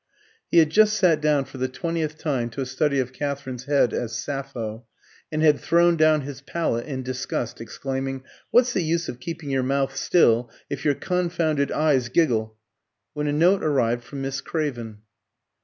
He 0.49 0.57
had 0.57 0.71
just 0.71 0.95
sat 0.95 1.21
down 1.21 1.45
for 1.45 1.59
the 1.59 1.67
twentieth 1.67 2.17
time 2.17 2.49
to 2.49 2.61
a 2.61 2.65
study 2.65 2.97
of 2.97 3.13
Katherine's 3.13 3.65
head 3.65 3.93
as 3.93 4.15
"Sappho," 4.17 4.83
and 5.31 5.43
had 5.43 5.59
thrown 5.59 5.95
down 5.95 6.21
his 6.21 6.41
palette 6.41 6.87
in 6.87 7.03
disgust, 7.03 7.61
exclaiming 7.61 8.23
"What's 8.49 8.73
the 8.73 8.81
use 8.81 9.07
of 9.07 9.19
keeping 9.19 9.51
your 9.51 9.61
mouth 9.61 9.95
still, 9.95 10.49
if 10.71 10.83
your 10.83 10.95
confounded 10.95 11.71
eyes 11.71 12.09
giggle?" 12.09 12.57
when 13.13 13.27
a 13.27 13.31
note 13.31 13.61
arrived 13.63 14.03
from 14.03 14.23
Miss 14.23 14.41
Craven. 14.41 15.03